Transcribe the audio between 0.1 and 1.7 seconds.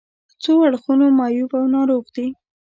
له څو اړخونو معیوب او